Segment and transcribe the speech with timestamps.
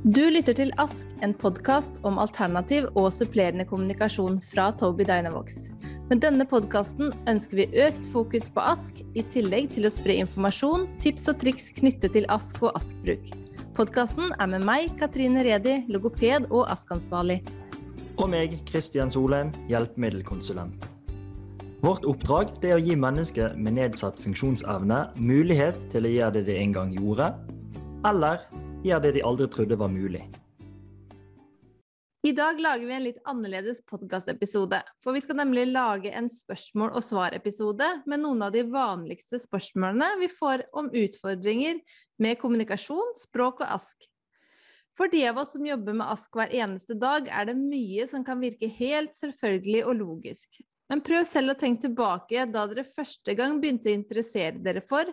[0.00, 5.58] Du lytter til Ask, en podkast om alternativ og supplerende kommunikasjon fra Toby Dynavox.
[6.08, 10.86] Med denne podkasten ønsker vi økt fokus på Ask, i tillegg til å spre informasjon,
[11.04, 13.28] tips og triks knyttet til Ask og Ask-bruk.
[13.76, 17.42] Podkasten er med meg, Katrine Redi, logoped og Ask-ansvarlig.
[18.16, 20.88] Og meg, Kristian Solheim, hjelpemiddelkonsulent.
[21.84, 26.58] Vårt oppdrag er å gi mennesker med nedsatt funksjonsevne mulighet til å gjøre det de
[26.64, 27.34] en gang gjorde,
[28.08, 28.48] eller
[28.84, 30.22] gjør det de aldri trodde var mulig.
[32.20, 34.76] I dag lager vi en litt annerledes podkastepisode.
[35.00, 40.18] For vi skal nemlig lage en spørsmål- og svar-episode med noen av de vanligste spørsmålene
[40.20, 41.80] vi får om utfordringer
[42.20, 44.04] med kommunikasjon, språk og ASK.
[44.96, 48.24] For de av oss som jobber med ASK hver eneste dag, er det mye som
[48.26, 50.60] kan virke helt selvfølgelig og logisk.
[50.92, 55.08] Men prøv selv å tenke tilbake da dere første gang begynte å interessere dere for,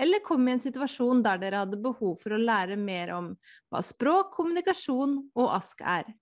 [0.00, 3.30] eller kom i en situasjon der dere hadde behov for å lære mer om
[3.70, 6.12] hva språk, kommunikasjon og ASK er.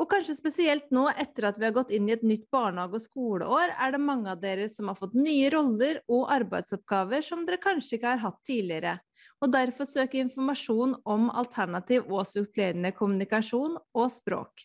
[0.00, 3.04] Og kanskje spesielt nå etter at vi har gått inn i et nytt barnehage- og
[3.04, 7.60] skoleår, er det mange av dere som har fått nye roller og arbeidsoppgaver som dere
[7.60, 8.96] kanskje ikke har hatt tidligere,
[9.44, 14.64] og derfor søker informasjon om alternativ og supplerende kommunikasjon og språk.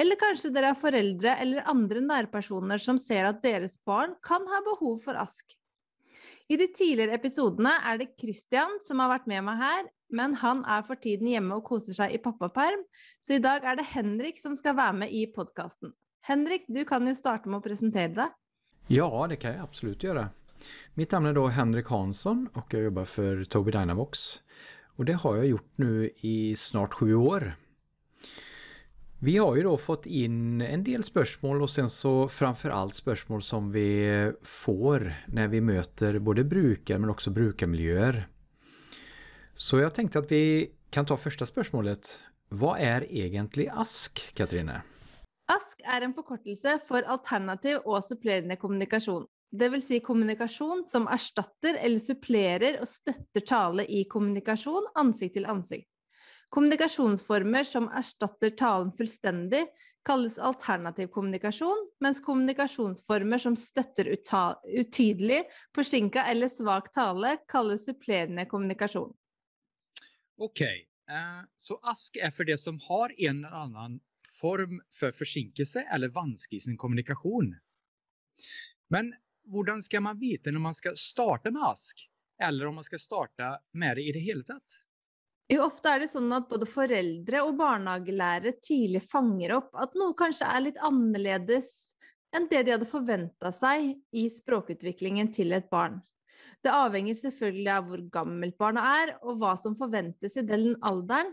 [0.00, 4.62] Eller kanskje dere er foreldre eller andre nærpersoner som ser at deres barn kan ha
[4.70, 5.59] behov for ASK.
[6.50, 10.64] I de tidligere episodene er det Christian som har vært med meg her, men han
[10.66, 12.82] er for tiden hjemme og koser seg i pappaperm,
[13.22, 15.94] så i dag er det Henrik som skal være med i podkasten.
[16.26, 18.36] Henrik, du kan jo starte med å presentere deg.
[18.90, 20.28] Ja, det kan jeg absolutt gjøre.
[20.98, 24.40] Mitt navn er da Henrik Hansson, og jeg jobber for Tobii Dynavox.
[24.98, 25.92] Og det har jeg gjort nå
[26.26, 27.52] i snart sju år.
[29.22, 33.42] Vi har ju då fått inn en del spørsmål, og sen så framfor alt spørsmål
[33.44, 33.90] som vi
[34.40, 35.04] får
[35.36, 38.22] når vi møter både bruker, men også brukermiljøer.
[39.52, 42.14] Så jeg tenkte at vi kan ta første spørsmålet.
[42.48, 44.80] Hva er egentlig ASK, Katrine?
[45.52, 49.28] ASK er en forkortelse for alternativ og supplerende kommunikasjon.
[49.52, 55.90] Vil si kommunikasjon som erstatter eller supplerer og støtter tale i kommunikasjon ansikt til ansikt.
[56.50, 59.66] Kommunikasjonsformer som erstatter talen fullstendig,
[60.04, 64.10] kalles alternativ kommunikasjon, mens kommunikasjonsformer som støtter
[64.64, 65.44] utydelig,
[65.76, 69.12] forsinka eller svak tale, kalles supplerende kommunikasjon.
[70.40, 70.62] Ok,
[71.12, 74.00] uh, så ASK er for det som har en eller annen
[74.40, 77.54] form for forsinkelse eller vanske i sin kommunikasjon.
[78.90, 79.14] Men
[79.46, 82.08] hvordan skal man vite når man skal starte med ASK,
[82.42, 84.80] eller om man skal starte med det i det hele tatt?
[85.50, 90.14] Jo, ofte er det sånn at både foreldre og barnehagelærere tidlig fanger opp at noe
[90.14, 91.72] kanskje er litt annerledes
[92.36, 95.96] enn det de hadde forventa seg i språkutviklingen til et barn.
[96.62, 101.32] Det avhenger selvfølgelig av hvor gammelt barna er, og hva som forventes i den alderen.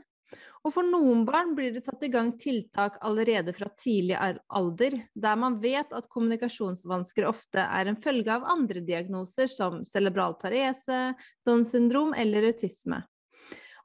[0.65, 5.37] Og for noen barn blir det satt i gang tiltak allerede fra tidlig alder, der
[5.39, 11.13] man vet at kommunikasjonsvansker ofte er en følge av andre diagnoser som cerebral parese,
[11.45, 13.03] Downs syndrom eller autisme.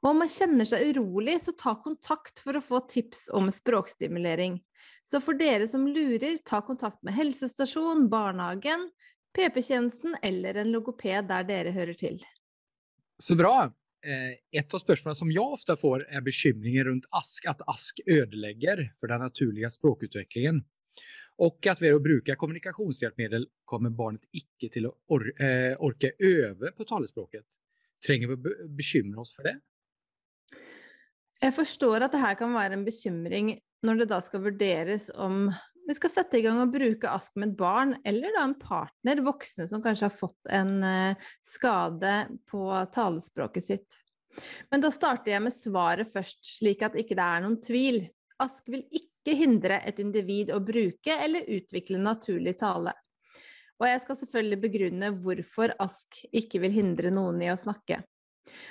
[0.03, 4.57] Og om man kjenner seg urolig, så ta kontakt for å få tips om språkstimulering.
[5.07, 8.89] Så for dere som lurer, ta kontakt med helsestasjon, barnehagen,
[9.33, 12.19] PP-tjenesten eller en logoped der dere hører til.
[13.21, 13.71] Så bra.
[14.03, 18.89] Eh, et av spørsmålene som jeg ofte får, er bekymringer rundt ASK, at ASK ødelegger
[18.99, 20.59] for den naturlige språkutviklingen.
[21.47, 24.95] Og at ved å bruke kommunikasjonshjelpemiddel kommer barnet ikke til å
[25.39, 27.47] eh, orke øve på talespråket.
[28.03, 29.55] Trenger vi å bekymre oss for det?
[31.43, 35.49] Jeg forstår at det her kan være en bekymring når det da skal vurderes om
[35.83, 39.19] vi skal sette i gang og bruke ASK med et barn, eller da en partner,
[39.25, 42.13] voksne som kanskje har fått en uh, skade
[42.47, 43.97] på talespråket sitt.
[44.71, 47.99] Men da starter jeg med svaret først, slik at ikke det er noen tvil.
[48.41, 52.95] ASK vil ikke hindre et individ å bruke eller utvikle naturlig tale.
[53.81, 57.99] Og jeg skal selvfølgelig begrunne hvorfor ASK ikke vil hindre noen i å snakke.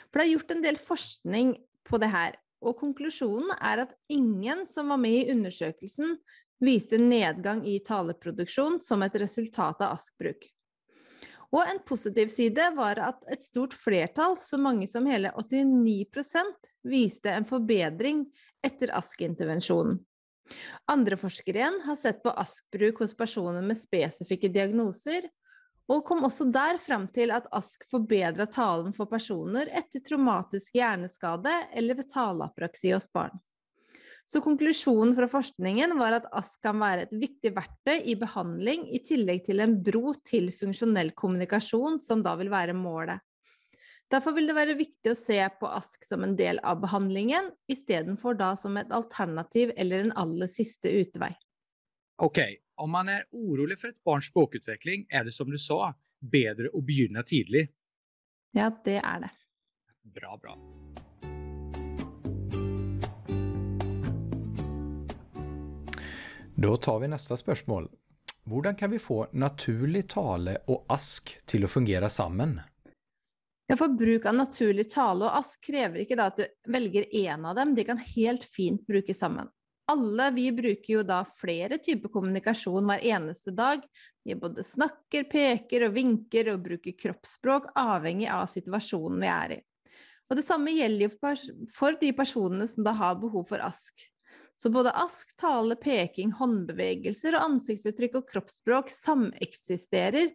[0.09, 1.55] For det er gjort en del forskning
[1.89, 6.17] på det her, og konklusjonen er at ingen som var med i undersøkelsen,
[6.63, 10.47] viste nedgang i taleproduksjon som et resultat av ASK-bruk.
[11.53, 16.07] Og en positiv side var at et stort flertall, så mange som hele 89
[16.89, 18.25] viste en forbedring
[18.65, 19.99] etter ASK-intervensjonen.
[20.91, 25.29] Andre forskere igjen har sett på ASK-bruk hos personer med spesifikke diagnoser,
[25.91, 31.55] og kom også der fram til at ASK forbedra talen for personer etter traumatisk hjerneskade
[31.75, 33.35] eller ved taleapraksi hos barn.
[34.31, 39.03] Så konklusjonen fra forskningen var at ASK kan være et viktig verktøy i behandling, i
[39.05, 43.21] tillegg til en bro til funksjonell kommunikasjon, som da vil være målet.
[44.13, 48.37] Derfor vil det være viktig å se på ASK som en del av behandlingen, istedenfor
[48.39, 51.33] da som et alternativ eller en aller siste utvei.
[52.23, 52.41] Ok,
[52.77, 56.83] om man er urolig for et barns språkutvikling, er det som du sa, bedre å
[56.85, 57.69] begynne tidlig.
[58.57, 59.33] Ja, det er det.
[60.03, 60.57] Bra, bra.
[66.63, 67.89] Da tar vi neste spørsmål.
[68.45, 72.59] Hvordan kan vi få naturlig tale og ASK til å fungere sammen?
[73.71, 77.57] Ja, for Bruk av naturlig tale og ASK krever ikke at du velger én av
[77.57, 79.49] dem, de kan helt fint brukes sammen.
[79.93, 83.83] Alle vi bruker jo da flere typer kommunikasjon hver eneste dag.
[84.25, 89.61] Vi både snakker, peker og vinker og bruker kroppsspråk avhengig av situasjonen vi er i.
[90.31, 91.35] Og Det samme gjelder jo
[91.69, 94.07] for de personene som da har behov for ASK.
[94.57, 100.31] Så både ask, tale, peking, håndbevegelser og ansiktsuttrykk og kroppsspråk sameksisterer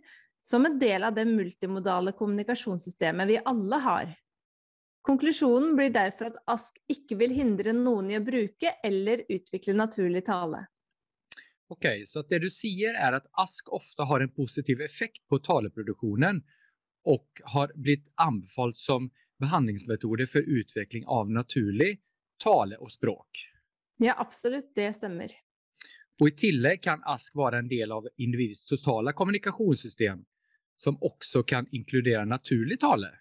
[0.46, 4.12] som en del av det multimodale kommunikasjonssystemet vi alle har.
[5.08, 10.26] Konklusjonen blir derfor at ASK ikke vil hindre noen i å bruke eller utvikle naturlig
[10.28, 10.66] tale.
[11.72, 16.42] Ok, Så det du sier er at ASK ofte har en positiv effekt på taleproduksjonen
[17.08, 19.08] og har blitt anbefalt som
[19.40, 22.02] behandlingsmetode for utvikling av naturlig
[22.44, 23.46] tale og språk.
[24.04, 24.74] Ja, absolutt.
[24.76, 25.32] Det stemmer.
[26.20, 30.20] Og I tillegg kan ASK være en del av individets totale kommunikasjonssystem,
[30.76, 33.14] som også kan inkludere naturlig tale.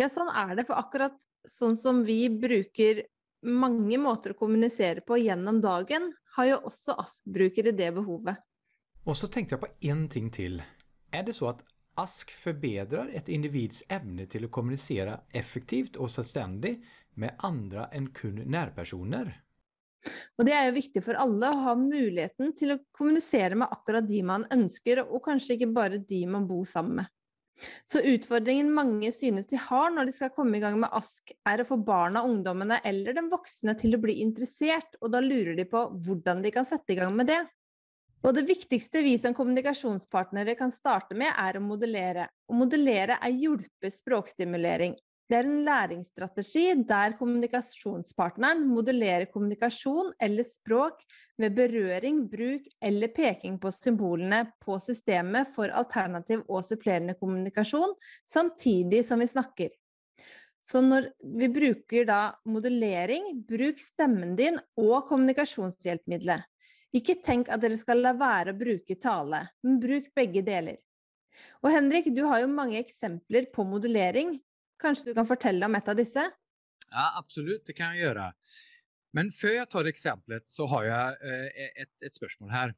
[0.00, 0.66] Ja, sånn er det.
[0.68, 1.16] For akkurat
[1.48, 3.04] sånn som vi bruker
[3.46, 8.40] mange måter å kommunisere på gjennom dagen, har jo også ASK-brukere det behovet.
[9.08, 10.60] Og så tenkte jeg på én ting til.
[11.10, 11.64] Er det så at
[12.00, 16.76] ASK forbedrer et individs evne til å kommunisere effektivt og selvstendig
[17.20, 19.32] med andre enn kun nærpersoner?
[20.38, 24.06] Og det er jo viktig for alle å ha muligheten til å kommunisere med akkurat
[24.08, 27.10] de man ønsker, og kanskje ikke bare de man bor sammen med.
[27.88, 31.62] Så utfordringen mange synes de har når de skal komme i gang med ASK, er
[31.62, 35.66] å få barna, ungdommene eller den voksne til å bli interessert, og da lurer de
[35.68, 37.40] på hvordan de kan sette i gang med det.
[38.20, 42.26] Og det viktigste vi som kommunikasjonspartnere kan starte med, er å modellere.
[42.28, 44.98] Å modellere er hjulpet språkstimulering.
[45.30, 51.04] Det er en læringsstrategi der kommunikasjonspartneren modellerer kommunikasjon eller språk
[51.38, 57.94] ved berøring, bruk eller peking på symbolene på systemet for alternativ og supplerende kommunikasjon,
[58.26, 59.70] samtidig som vi snakker.
[60.60, 66.42] Så når vi bruker da modellering, bruk stemmen din og kommunikasjonshjelpemiddelet.
[66.90, 70.82] Ikke tenk at dere skal la være å bruke tale, men bruk begge deler.
[71.62, 74.40] Og Henrik, du har jo mange eksempler på modellering,
[74.80, 76.24] Kanskje du kan fortelle om et av disse?
[76.90, 78.30] Ja, absolutt, det kan jeg gjøre.
[79.16, 82.74] Men før jeg tar eksempelet, så har jeg eh, et, et spørsmål her.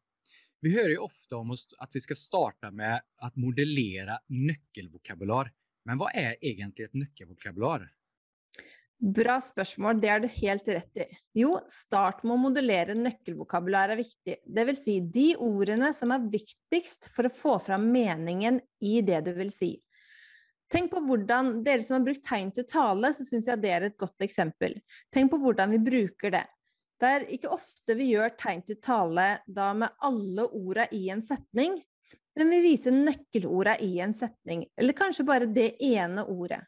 [0.63, 5.51] Vi hører jo ofte om at vi skal starte med å modellere nøkkelvokabular.
[5.89, 7.89] Men hva er egentlig et nøkkelvokabular?
[9.03, 11.09] Bra spørsmål, det er du helt rett i.
[11.41, 14.37] Jo, start med å modellere nøkkelvokabular er viktig.
[14.47, 19.25] Det vil si de ordene som er viktigst for å få fram meningen i det
[19.27, 19.73] du vil si.
[20.73, 23.87] Tenk på hvordan, Dere som har brukt tegn til tale, så syns jeg det er
[23.91, 24.79] et godt eksempel.
[25.13, 26.47] Tenk på hvordan vi bruker det.
[27.03, 31.21] Det er ikke ofte vi gjør tegn til tale da med alle orda i en
[31.27, 31.77] setning,
[32.39, 36.63] men vi viser nøkkelorda i en setning, eller kanskje bare det ene ordet.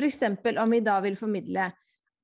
[0.00, 1.66] Eksempel om vi da vil formidle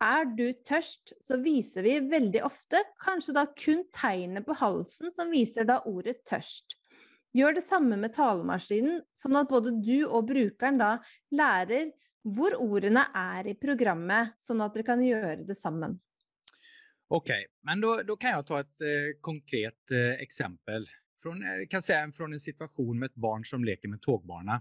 [0.00, 5.32] er du tørst, så viser vi veldig ofte kanskje da kun tegnet på halsen som
[5.32, 6.78] viser da ordet tørst.
[7.36, 10.96] Gjør det samme med talemaskinen, sånn at både du og brukeren da
[11.36, 11.90] lærer
[12.24, 15.98] hvor ordene er i programmet, sånn at dere kan gjøre det sammen.
[17.12, 17.30] Ok,
[17.68, 20.88] men da, kan jeg ta et uh, konkret uh, eksempel.
[21.20, 24.58] Från, eh, kan si fra en situasjon med et barn som leker med togbarna.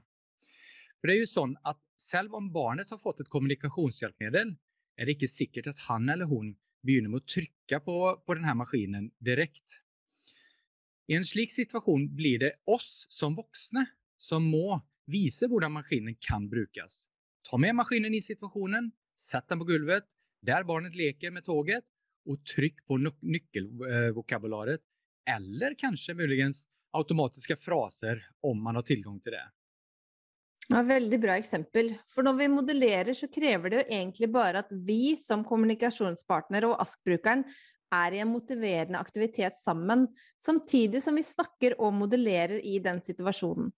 [1.00, 4.54] For det er jo sånn at selv om barnet har fått et kommunikasjonshjelpemiddel,
[4.96, 6.54] er det ikke sikkert at han eller hun
[6.86, 9.85] begynner med å trykke på, på denne maskinen direkte.
[11.08, 13.86] I en slik situasjon blir det oss som voksne
[14.18, 14.80] som må
[15.12, 17.06] vise hvordan maskinen kan brukes.
[17.46, 20.10] Ta med maskinen i situasjonen, sett den på gulvet
[20.46, 21.86] der barnet leker med toget,
[22.26, 24.82] og trykk på nøkkelvokabularet,
[25.30, 29.46] eller kanskje muligens automatiske fraser om man har tilgang til det.
[30.72, 31.92] Ja, veldig bra eksempel.
[32.10, 36.80] For når vi modellerer, så krever det jo egentlig bare at vi som kommunikasjonspartner og
[36.82, 37.46] ASK-brukeren
[37.94, 40.08] er i en motiverende aktivitet sammen,
[40.42, 43.72] samtidig som vi snakker og modellerer i den situasjonen.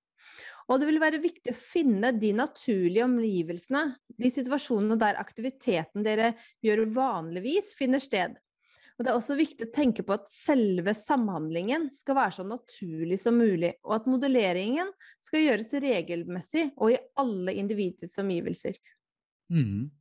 [0.68, 3.84] Og det vil være viktig å finne de naturlige omgivelsene,
[4.20, 6.34] de situasjonene der aktiviteten dere
[6.66, 8.36] gjør vanligvis, finner sted.
[8.98, 13.20] Og Det er også viktig å tenke på at selve samhandlingen skal være så naturlig
[13.22, 14.90] som mulig, og at modelleringen
[15.24, 18.80] skal gjøres regelmessig og i alle individets omgivelser.
[19.54, 19.94] Mm.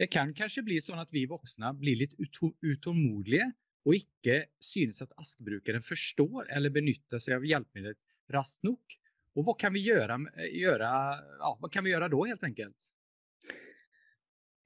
[0.00, 3.50] Det kan kanskje bli sånn at vi voksne blir litt utålmodige
[3.84, 7.98] og ikke synes at askbrukeren forstår eller benytter seg av hjelpemidlet
[8.32, 8.96] raskt nok.
[9.36, 10.16] Og hva kan vi gjøre,
[10.56, 12.88] gjøre, ja, hva kan vi gjøre da, helt enkelt?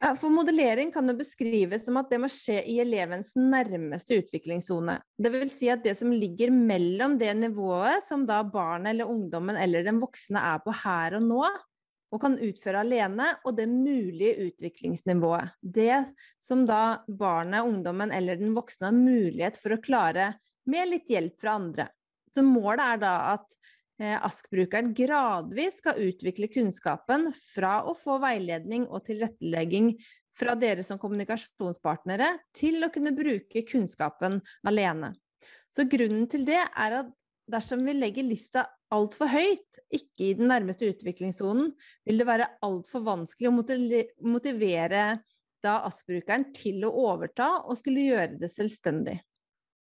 [0.05, 4.99] Ja, for modellering kan jo beskrives som at det må skje i elevens nærmeste utviklingssone.
[5.19, 9.59] Det vil si at det som ligger mellom det nivået som da barnet eller ungdommen
[9.59, 11.47] eller den voksne er på her og nå,
[12.14, 15.56] og kan utføre alene, og det mulige utviklingsnivået.
[15.61, 16.04] Det
[16.42, 20.35] som da barnet, ungdommen eller den voksne har mulighet for å klare
[20.71, 21.88] med litt hjelp fra andre.
[22.35, 23.49] Så målet er da at
[23.99, 29.97] eh, ASK-brukeren gradvis skal utvikle kunnskapen fra å få veiledning og tilrettelegging
[30.38, 35.12] fra dere som kommunikasjonspartnere, til å kunne bruke kunnskapen alene.
[35.75, 37.12] Så grunnen til det er at
[37.51, 41.73] dersom vi legger lista altfor høyt, ikke i den nærmeste utviklingssonen,
[42.07, 43.57] vil det være altfor vanskelig å
[44.35, 45.05] motivere
[45.65, 49.17] da ASK-brukeren til å overta og skulle gjøre det selvstendig.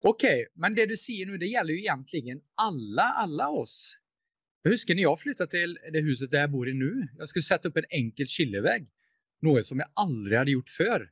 [0.06, 0.24] Ok,
[0.60, 3.96] men det du sier nå, det gjelder jo egentlig alle, alle oss.
[4.66, 6.90] Jeg husker når jeg flyttet til det huset der jeg bor i nå.
[7.20, 8.88] Jeg skulle sette opp en enkel skillevegg,
[9.46, 11.04] noe som jeg aldri hadde gjort før.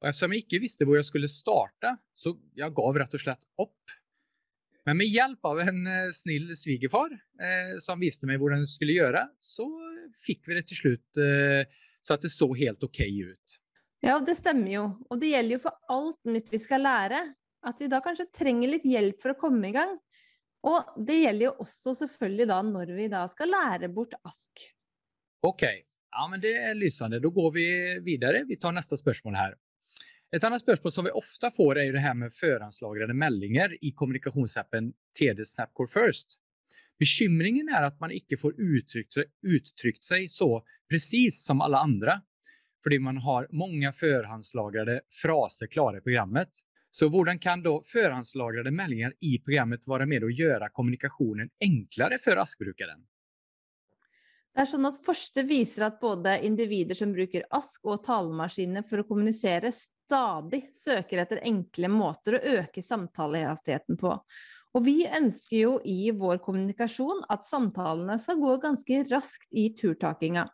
[0.00, 3.44] Og Eftersom jeg ikke visste hvor jeg skulle starte, så jeg gav rett og slett
[3.60, 3.96] opp.
[4.88, 8.96] Men med hjelp av en eh, snill svigerfar eh, som viste meg hvordan jeg skulle
[8.96, 9.66] gjøre, så
[10.16, 13.58] fikk vi det til slutt eh, så at det så helt ok ut.
[14.00, 14.86] Ja, det stemmer jo.
[15.12, 17.20] Og det gjelder jo for alt nytt vi skal lære.
[17.68, 19.98] At vi da kanskje trenger litt hjelp for å komme i gang.
[20.64, 24.64] Og det gjelder jo også selvfølgelig da når vi da skal lære bort ask.
[25.44, 27.20] Ok, ja, men det er lysende.
[27.20, 27.66] Da går vi
[28.04, 28.46] videre.
[28.48, 29.54] Vi tar neste spørsmål her.
[30.30, 33.90] Et annet spørsmål som vi ofte får, er jo det her med forhåndslagrede meldinger i
[33.98, 36.38] kommunikasjonsappen TD Snapcore First.
[37.02, 40.60] Bekymringen er at man ikke får uttrykt, uttrykt seg så
[40.90, 42.20] presis som alle andre,
[42.84, 46.62] fordi man har mange forhåndslagrede fraser klare i programmet.
[46.94, 52.38] Så hvordan kan da forhåndslagrede meldinger i programmet være med å gjøre kommunikasjonen enklere for
[52.38, 53.02] ASK-brukeren?
[54.50, 59.02] Det er sånn at Forste viser at både individer som bruker ASK og talemaskiner for
[59.02, 64.16] å kommunisere, stadig søker etter enkle måter å øke samtalehastigheten på.
[64.74, 70.48] Og vi ønsker jo i vår kommunikasjon at samtalene skal gå ganske raskt i turtakinga.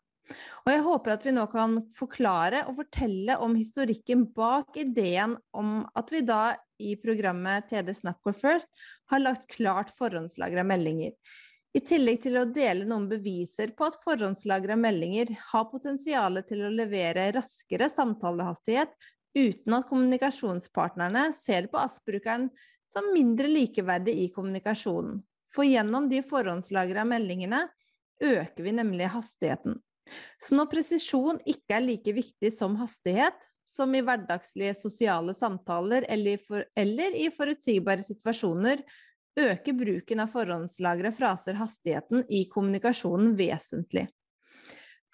[0.67, 5.85] Og jeg håper at vi nå kan forklare og fortelle om historikken bak ideen om
[5.97, 11.15] at vi da i programmet TD Snapcore First har lagt klart forhåndslagra meldinger.
[11.75, 16.73] I tillegg til å dele noen beviser på at forhåndslagra meldinger har potensial til å
[16.73, 18.95] levere raskere samtalehastighet
[19.37, 22.49] uten at kommunikasjonspartnerne ser på ASP-brukeren
[22.93, 25.19] som mindre likeverdig i kommunikasjonen.
[25.53, 27.67] For gjennom de forhåndslagra meldingene
[28.23, 29.77] øker vi nemlig hastigheten.
[30.41, 36.39] Så når presisjon ikke er like viktig som hastighet, som i hverdagslige sosiale samtaler eller
[36.39, 38.85] for, eller i forutsigbare situasjoner,
[39.37, 44.07] øker bruken av forhåndslagra fraser hastigheten i kommunikasjonen vesentlig.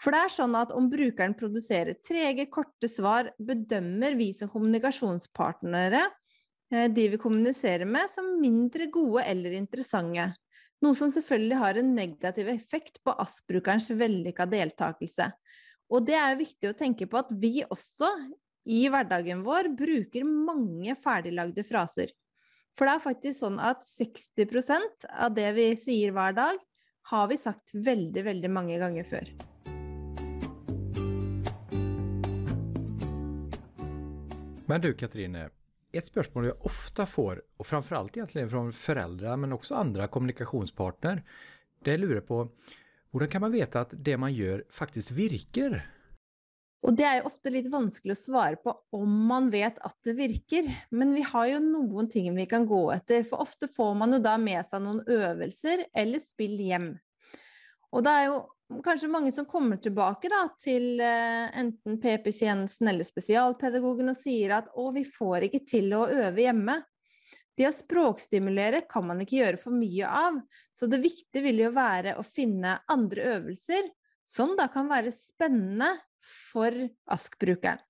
[0.02, 6.02] For det er sånn at om brukeren produserer trege, korte svar, bedømmer vi som kommunikasjonspartnere
[6.72, 10.32] eh, de vi kommuniserer med, som mindre gode eller interessante.
[10.82, 15.28] Noe som selvfølgelig har en negativ effekt på ASK-brukerens vellykka deltakelse.
[15.94, 18.10] Og det er viktig å tenke på at vi også
[18.72, 22.10] i hverdagen vår bruker mange ferdiglagde fraser.
[22.72, 26.60] For det er faktisk sånn at 60% av det vi sier hver dag,
[27.12, 29.32] har vi sagt veldig, veldig mange ganger før.
[34.70, 35.50] Men du Katrine,
[35.92, 41.20] et spørsmål jeg ofte får, og framfor alt egentlig fra foreldre, men også andre kommunikasjonspartner,
[41.84, 42.46] det lurer på
[43.12, 45.82] hvordan kan man vite at det man gjør faktisk virker?
[46.82, 50.16] Og det er jo ofte litt vanskelig å svare på om man vet at det
[50.18, 54.16] virker, men vi har jo noen ting vi kan gå etter, for ofte får man
[54.16, 56.90] jo da med seg noen øvelser eller spill hjem.
[57.94, 63.06] Og det er jo kanskje mange som kommer tilbake da, til uh, enten PP-tjenesten eller
[63.06, 66.80] spesialpedagogen og sier at å, vi får ikke til å øve hjemme.
[67.54, 70.40] Det å språkstimulere kan man ikke gjøre for mye av,
[70.74, 73.92] så det viktige vil jo være å finne andre øvelser
[74.26, 75.92] som da kan være spennende
[76.26, 76.74] for
[77.12, 77.80] ASK-brukeren.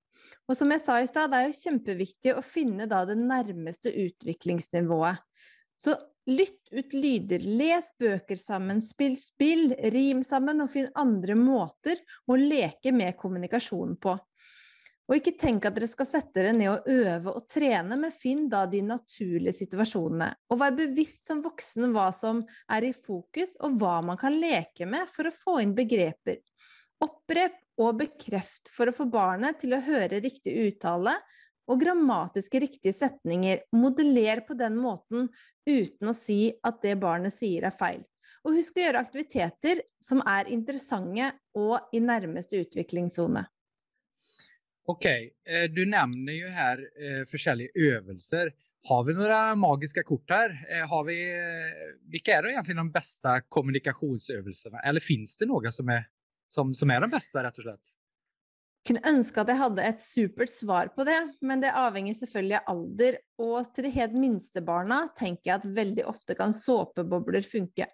[0.51, 3.93] Og som jeg sa i stad, det er jo kjempeviktig å finne da det nærmeste
[3.93, 5.23] utviklingsnivået.
[5.79, 5.95] Så
[6.31, 12.39] lytt ut lyder, les bøker sammen, spill spill, rim sammen, og finn andre måter å
[12.39, 14.17] leke med kommunikasjonen på.
[15.11, 18.47] Og ikke tenk at dere skal sette dere ned og øve og trene, men finn
[18.51, 20.31] da de naturlige situasjonene.
[20.49, 24.87] Og vær bevisst som voksen hva som er i fokus, og hva man kan leke
[24.89, 26.39] med for å få inn begreper.
[27.03, 31.17] Opprep og bekreft for å få barnet til å høre riktig uttale
[31.71, 33.64] og grammatiske riktige setninger.
[33.76, 35.29] Modeller på den måten
[35.69, 38.02] uten å si at det barnet sier er feil.
[38.43, 43.45] Og husk å gjøre aktiviteter som er interessante og i nærmeste utviklingssone.
[44.91, 48.50] Ok, eh, du nevner jo her eh, forskjellige øvelser.
[48.88, 50.57] Har vi noen magiske kort her?
[50.67, 51.19] Eh, har vi,
[52.11, 54.83] hvilke er egentlig de beste kommunikasjonsøvelsene?
[54.83, 56.09] Eller fins det noen som er,
[56.52, 57.94] som, som er den beste, rett og slett?
[58.87, 62.71] kunne ønske at jeg hadde et supert svar på det, men det avhenger selvfølgelig av
[62.73, 67.87] alder, og til de helt minste barna tenker jeg at veldig ofte kan såpebobler funke.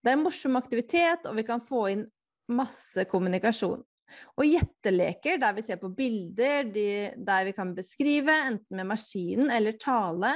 [0.00, 2.04] Det er en morsom aktivitet, og vi kan få inn
[2.50, 3.84] masse kommunikasjon.
[4.40, 9.52] Og gjetteleker der vi ser på bilder, de, der vi kan beskrive, enten med maskinen
[9.54, 10.32] eller tale,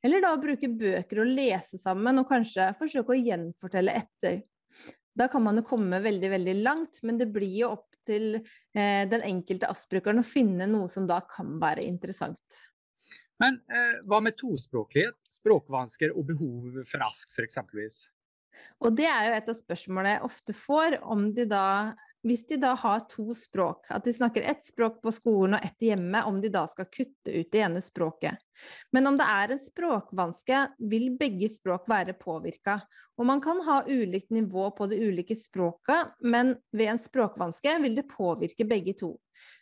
[0.00, 4.40] eller da bruke bøker og lese sammen, og kanskje forsøke å gjenfortelle etter.
[5.18, 9.04] Da kan man jo komme veldig, veldig langt, men det blir jo opp til eh,
[9.10, 12.60] den enkelte ASP-brukeren å finne noe som da kan være interessant.
[13.42, 17.58] Men eh, hva med tospråklighet, språkvansker og behov for ASK f.eks.?
[18.84, 21.66] Og det er jo et av spørsmålene jeg ofte får, om de da
[22.26, 25.86] hvis de da har to språk, at de snakker ett språk på skolen og ett
[25.86, 28.40] hjemme, om de da skal kutte ut det ene språket.
[28.92, 32.80] Men om det er en språkvanske, vil begge språk være påvirka.
[33.18, 37.96] Og man kan ha ulikt nivå på de ulike språka, men ved en språkvanske vil
[37.98, 39.14] det påvirke begge to.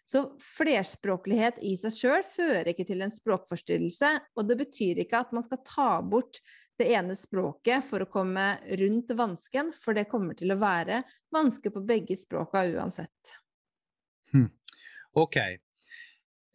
[0.08, 5.34] Så flerspråklighet i seg sjøl fører ikke til en språkforstyrrelse, og det betyr ikke at
[5.36, 6.40] man skal ta bort
[6.78, 11.02] det ene språket for å komme rundt vansken, for det kommer til å være
[11.34, 13.36] vanske på begge språka uansett.
[14.32, 14.50] Hmm.
[15.16, 15.36] Ok.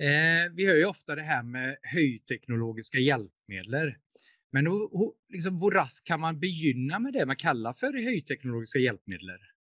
[0.01, 3.95] Eh, vi hører jo ofte det her med høyteknologiske hjelpemidler.
[4.51, 4.67] Men
[5.31, 9.50] liksom, hvor raskt kan man begynne med det man kaller for høyteknologiske hjelpemidler?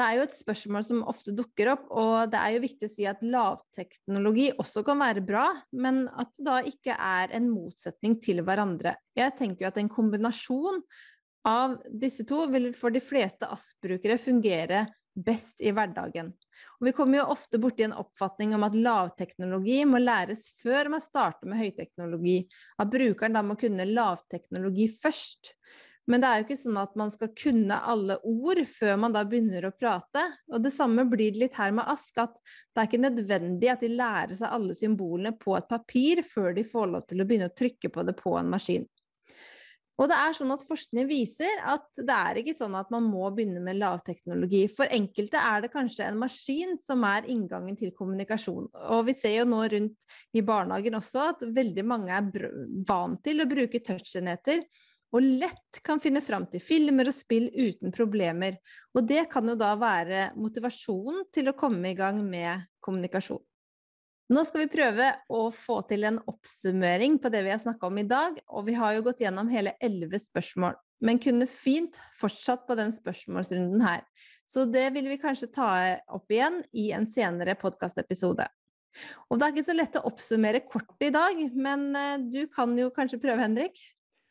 [0.00, 2.92] Det er jo et spørsmål som ofte dukker opp, og det er jo viktig å
[2.94, 5.42] si at lavteknologi også kan være bra,
[5.76, 8.94] men at det da ikke er en motsetning til hverandre.
[9.18, 10.80] Jeg tenker jo at en kombinasjon
[11.44, 14.86] av disse to vil for de fleste ASK-brukere fungere
[15.20, 16.32] best i hverdagen.
[16.80, 21.04] Og vi kommer jo ofte borti en oppfatning om at lavteknologi må læres før man
[21.04, 22.38] starter med høyteknologi,
[22.80, 25.58] at brukeren da må kunne lavteknologi først.
[26.08, 29.24] Men det er jo ikke sånn at man skal kunne alle ord før man da
[29.28, 30.24] begynner å prate.
[30.50, 33.84] Og det samme blir det litt her med Ask, at det er ikke nødvendig at
[33.84, 37.50] de lærer seg alle symbolene på et papir før de får lov til å begynne
[37.50, 38.88] å trykke på det på en maskin.
[40.00, 43.28] Og det er sånn at Forskning viser at det er ikke sånn at man må
[43.36, 44.62] begynne med lavteknologi.
[44.72, 48.70] For enkelte er det kanskje en maskin som er inngangen til kommunikasjon.
[48.96, 52.48] Og vi ser jo nå rundt i barnehagen også at veldig mange er
[52.88, 54.64] vant til å bruke touchenheter
[55.10, 58.58] og lett kan finne fram til filmer og spill uten problemer.
[58.94, 63.42] Og det kan jo da være motivasjonen til å komme i gang med kommunikasjon.
[64.30, 67.98] Nå skal vi prøve å få til en oppsummering på det vi har snakka om
[67.98, 72.62] i dag, og vi har jo gått gjennom hele elleve spørsmål, men kunne fint fortsatt
[72.68, 74.04] på den spørsmålsrunden her.
[74.46, 75.72] Så det vil vi kanskje ta
[76.14, 78.46] opp igjen i en senere podkastepisode.
[79.30, 82.74] Og det er ikke så lett å oppsummere kort i dag, men eh, du kan
[82.78, 83.82] jo kanskje prøve, Henrik?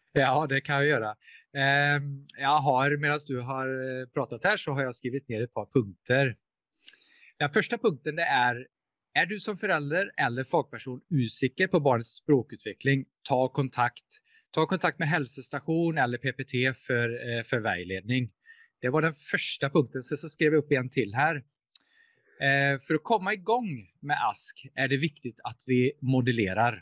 [0.17, 1.11] Ja, det kan jeg gjøre.
[1.53, 5.67] Jeg har, Mens du har eh, pratet her, så har jeg skrevet ned et par
[5.69, 6.33] punkter.
[7.39, 8.63] Den første punkten det er
[9.17, 14.19] er du som forelder eller fagperson usikker på barnets språkutvikling, ta kontakt.
[14.53, 18.29] Ta kontakt med helsestasjon eller PPT for, eh, for veiledning.
[18.81, 20.03] Det var den første punkten.
[20.05, 21.41] Så, så skrev jeg opp en til her.
[22.39, 23.67] Eh, for å komme i gang
[24.01, 26.79] med ASK er det viktig at vi modellerer.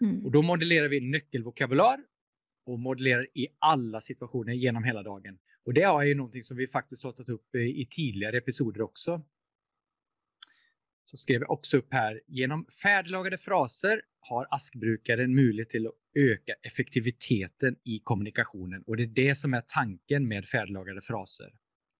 [0.00, 0.20] Mm.
[0.26, 2.02] Og Da modellerer vi nøkkelvokabular
[2.66, 5.38] og modellerer i alle situasjoner gjennom hele dagen.
[5.64, 9.18] Og Det er jo noe som vi faktisk har tatt opp i tidligere episoder også.
[11.04, 16.56] Så skrev jeg også opp her gjennom ferdiglagede fraser har askbrukeren mulighet til å øke
[16.64, 18.84] effektiviteten i kommunikasjonen.
[18.88, 21.52] Og Det er det som er tanken med ferdiglagede fraser.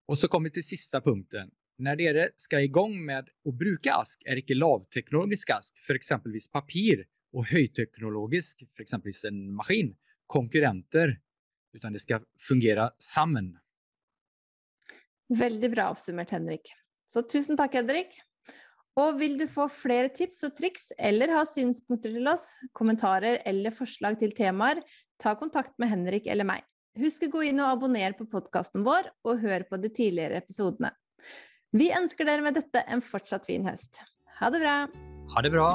[0.09, 1.53] Og så kommer vi til siste punkten.
[1.85, 6.13] Når dere skal i gang med å bruke ask, er ikke lavteknologisk ask, f.eks.
[6.53, 9.25] papir, og høyteknologisk, f.eks.
[9.27, 9.91] en maskin,
[10.31, 11.17] konkurrenter,
[11.75, 13.55] utan det skal fungere sammen.
[15.35, 16.71] Veldig bra oppsummert, Henrik.
[17.11, 18.15] Så tusen takk, Henrik.
[19.01, 23.75] Og vil du få flere tips og triks eller ha synspunkter til oss, kommentarer eller
[23.75, 24.85] forslag til temaer,
[25.19, 26.63] ta kontakt med Henrik eller meg.
[27.01, 30.93] Husk å gå inn og abonnere på podkasten vår, og hør på de tidligere episodene.
[31.75, 34.05] Vi ønsker dere med dette en fortsatt fin høst.
[34.39, 34.77] Ha det bra!
[35.35, 35.69] Ha det bra!